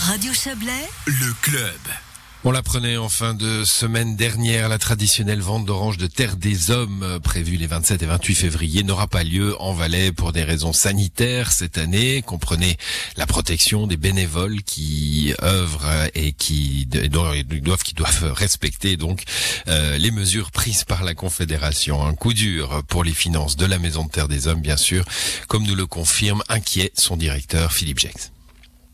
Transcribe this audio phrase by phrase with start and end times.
[0.00, 1.78] Radio Chablais, le club.
[2.44, 7.02] On l'apprenait en fin de semaine dernière, la traditionnelle vente d'oranges de Terre des Hommes,
[7.02, 10.72] euh, prévue les 27 et 28 février, n'aura pas lieu en Valais pour des raisons
[10.72, 12.22] sanitaires cette année.
[12.22, 12.76] Comprenez
[13.16, 19.24] la protection des bénévoles qui œuvrent et qui doivent, qui doivent respecter donc
[19.66, 22.06] euh, les mesures prises par la Confédération.
[22.06, 25.04] Un coup dur pour les finances de la Maison de Terre des Hommes, bien sûr,
[25.48, 28.30] comme nous le confirme inquiet son directeur Philippe Jex.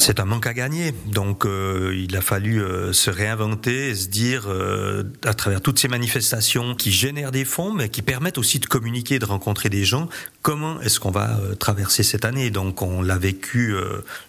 [0.06, 4.08] C'est un manque à gagner, donc euh, il a fallu euh, se réinventer et se
[4.08, 8.58] dire, euh, à travers toutes ces manifestations qui génèrent des fonds, mais qui permettent aussi
[8.58, 10.10] de communiquer, de rencontrer des gens,
[10.42, 12.50] comment est-ce qu'on va traverser cette année?
[12.50, 13.74] Donc on l'a vécu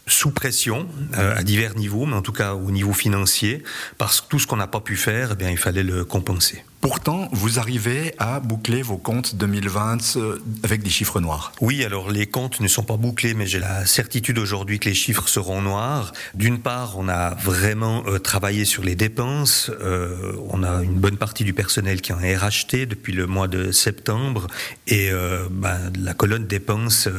[0.08, 3.62] sous pression, à divers niveaux, mais en tout cas au niveau financier,
[3.98, 6.64] parce que tout ce qu'on n'a pas pu faire, eh bien, il fallait le compenser.
[6.86, 11.52] Pourtant, vous arrivez à boucler vos comptes 2020 euh, avec des chiffres noirs.
[11.60, 14.94] Oui, alors les comptes ne sont pas bouclés, mais j'ai la certitude aujourd'hui que les
[14.94, 16.14] chiffres seront noirs.
[16.36, 19.72] D'une part, on a vraiment euh, travaillé sur les dépenses.
[19.82, 23.48] Euh, on a une bonne partie du personnel qui en est racheté depuis le mois
[23.48, 24.46] de septembre.
[24.86, 25.10] Et
[25.50, 27.10] ben, la colonne dépenses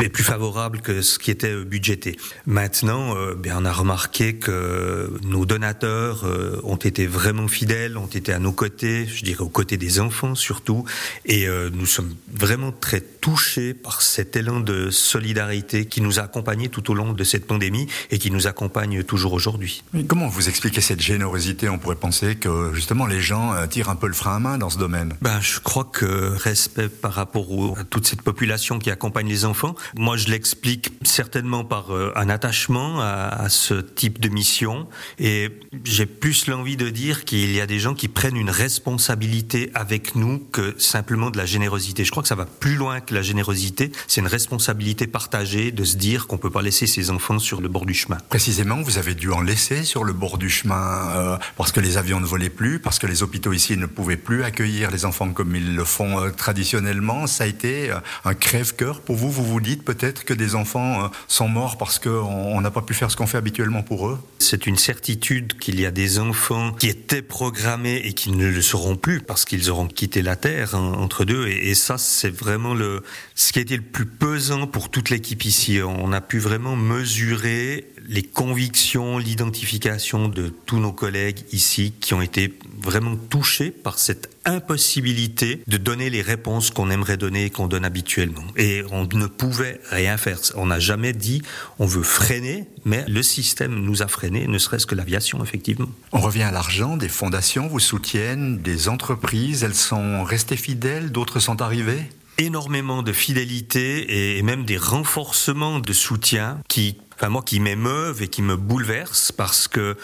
[0.00, 2.16] est plus favorable que ce qui était budgété.
[2.46, 6.24] Maintenant, ben, on a remarqué que nos donateurs
[6.64, 10.34] ont été vraiment fidèles, ont été à nos côtés je dirais aux côtés des enfants
[10.34, 10.84] surtout.
[11.24, 16.22] Et euh, nous sommes vraiment très touchés par cet élan de solidarité qui nous a
[16.22, 19.84] accompagnés tout au long de cette pandémie et qui nous accompagne toujours aujourd'hui.
[20.08, 21.68] comment vous expliquez cette générosité?
[21.68, 24.58] On pourrait penser que justement les gens euh, tirent un peu le frein à main
[24.58, 25.14] dans ce domaine.
[25.20, 29.74] Ben, je crois que respect par rapport à toute cette population qui accompagne les enfants,
[29.96, 35.50] moi je l'explique certainement par euh, un attachement à, à ce type de mission et
[35.84, 39.68] j'ai plus l'envie de dire qu'il y a des gens qui prennent une responsabilité responsabilité
[39.74, 42.04] avec nous que simplement de la générosité.
[42.04, 43.90] Je crois que ça va plus loin que la générosité.
[44.06, 47.68] C'est une responsabilité partagée de se dire qu'on peut pas laisser ses enfants sur le
[47.68, 48.18] bord du chemin.
[48.28, 51.96] Précisément, vous avez dû en laisser sur le bord du chemin euh, parce que les
[51.96, 55.32] avions ne volaient plus, parce que les hôpitaux ici ne pouvaient plus accueillir les enfants
[55.32, 57.26] comme ils le font euh, traditionnellement.
[57.26, 59.32] Ça a été euh, un crève-cœur pour vous.
[59.32, 63.10] Vous vous dites peut-être que des enfants sont morts parce qu'on n'a pas pu faire
[63.10, 64.20] ce qu'on fait habituellement pour eux?
[64.38, 68.62] C'est une certitude qu'il y a des enfants qui étaient programmés et qui ne le
[68.96, 71.46] plus parce qu'ils auront quitté la Terre hein, entre deux.
[71.48, 73.02] Et, et ça, c'est vraiment le,
[73.34, 75.80] ce qui a été le plus pesant pour toute l'équipe ici.
[75.82, 82.22] On a pu vraiment mesurer les convictions, l'identification de tous nos collègues ici qui ont
[82.22, 87.68] été vraiment touchés par cette impossibilité de donner les réponses qu'on aimerait donner et qu'on
[87.68, 88.44] donne habituellement.
[88.56, 90.38] Et on ne pouvait rien faire.
[90.56, 91.42] On n'a jamais dit
[91.78, 95.88] on veut freiner, mais le système nous a freiné, ne serait-ce que l'aviation, effectivement.
[96.12, 101.40] On revient à l'argent, des fondations vous soutiennent, des entreprises, elles sont restées fidèles, d'autres
[101.40, 102.02] sont arrivées?
[102.38, 108.28] Énormément de fidélité et même des renforcements de soutien qui enfin moi qui m'émeuvent et
[108.28, 109.96] qui me bouleversent parce que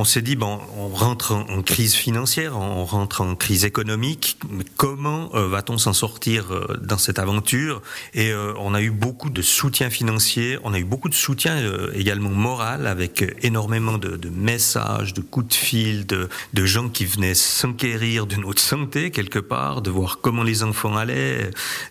[0.00, 4.64] on s'est dit bon, on rentre en, crise financière, on rentre en crise économique, mais
[4.78, 7.82] comment euh, va-t-on s'en sortir euh, dans cette aventure?
[8.14, 11.58] Et euh, on a eu beaucoup de soutien financier, on a eu beaucoup de soutien
[11.92, 17.34] également moral, avec énormément de, messages, de coups de fil, de, de gens qui venaient
[17.34, 21.50] s'enquérir de notre santé quelque part, de voir comment les enfants allaient,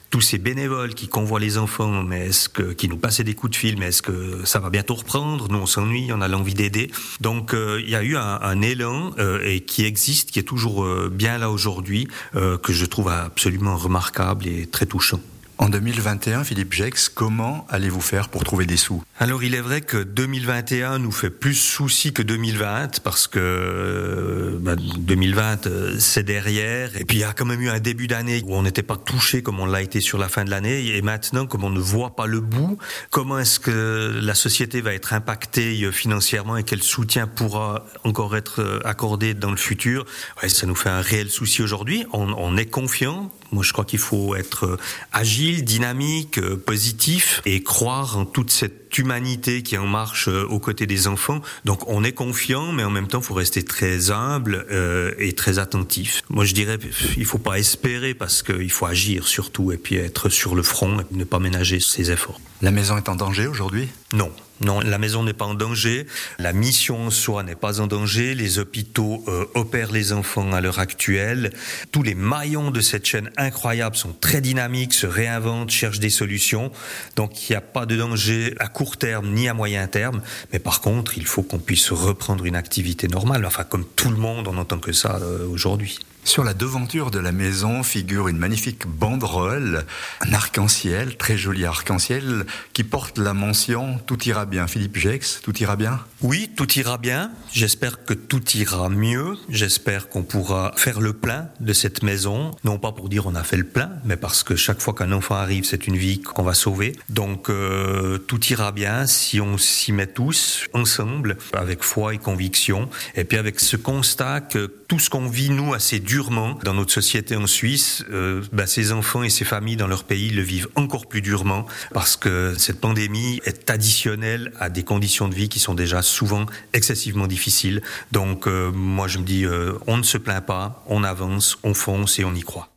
[0.10, 3.52] tous ces bénévoles qui convoient les enfants, mais est-ce que qui nous passaient des coups
[3.52, 5.48] de fil, mais est-ce que ça va bientôt reprendre?
[5.48, 6.90] Nous on s'ennuie, on a l'envie d'aider.
[7.22, 11.10] Donc il y a eu un, élan euh, et qui existe, qui est toujours euh,
[11.12, 15.20] bien là aujourd'hui, euh, que je trouve absolument remarquable et très touchant.
[15.62, 19.04] En 2021, Philippe Jex, comment allez-vous faire pour trouver des sous?
[19.20, 24.58] Alors il est vrai que 2021 nous fait plus soucis que 2020 parce que
[25.00, 28.08] 2020 bah, euh, c'est derrière et puis il y a quand même eu un début
[28.08, 30.96] d'année où on n'était pas touché comme on l'a été sur la fin de l'année
[30.96, 32.78] et maintenant comme on ne voit pas le bout,
[33.10, 38.38] comment est-ce que la société va être impactée euh, financièrement et quel soutien pourra encore
[38.38, 40.06] être euh, accordé dans le futur?
[40.48, 42.06] Ça nous fait un réel souci aujourd'hui.
[42.14, 43.30] On, on est confiant.
[43.52, 44.78] Moi je crois qu'il faut être
[45.12, 50.46] agile dynamique, euh, positif et croire en toute cette humanité qui est en marche euh,
[50.46, 51.42] aux côtés des enfants.
[51.66, 55.34] Donc on est confiant, mais en même temps, il faut rester très humble euh, et
[55.34, 56.22] très attentif.
[56.30, 56.78] Moi, je dirais,
[57.18, 61.00] il faut pas espérer parce qu'il faut agir surtout et puis être sur le front
[61.00, 62.40] et ne pas ménager ses efforts.
[62.62, 63.88] La maison est en danger aujourd'hui?
[64.14, 64.32] Non.
[64.62, 66.06] Non, la maison n'est pas en danger,
[66.38, 70.60] la mission en soi n'est pas en danger, les hôpitaux euh, opèrent les enfants à
[70.60, 71.54] l'heure actuelle,
[71.94, 76.74] tous les maillons de cette chaîne incroyable sont très dynamiques, se réinventent, cherchent des solutions,
[77.16, 80.22] donc il n'y a pas de danger à court terme ni à moyen terme,
[80.52, 84.18] mais par contre il faut qu'on puisse reprendre une activité normale, enfin comme tout le
[84.18, 86.00] monde on n'entend que ça euh, aujourd'hui.
[86.26, 89.86] Sur la devanture de la maison figure une magnifique banderole,
[90.22, 94.68] un arc-en-ciel, très joli arc-en-ciel, qui porte la mention Tout ira bien.
[94.68, 96.00] Philippe Gex, tout ira bien?
[96.22, 97.32] Oui, tout ira bien.
[97.52, 99.38] J'espère que tout ira mieux.
[99.50, 102.52] J'espère qu'on pourra faire le plein de cette maison.
[102.64, 105.14] Non pas pour dire on a fait le plein, mais parce que chaque fois qu'un
[105.14, 106.96] enfant arrive, c'est une vie qu'on va sauver.
[107.08, 112.90] Donc euh, tout ira bien si on s'y met tous ensemble, avec foi et conviction.
[113.16, 116.92] Et puis avec ce constat que tout ce qu'on vit, nous, assez durement dans notre
[116.92, 120.70] société en Suisse, euh, bah, ces enfants et ces familles dans leur pays le vivent
[120.76, 125.60] encore plus durement parce que cette pandémie est additionnelle à des conditions de vie qui
[125.60, 127.82] sont déjà souvent excessivement difficiles.
[128.12, 131.74] Donc euh, moi je me dis, euh, on ne se plaint pas, on avance, on
[131.74, 132.70] fonce et on y croit.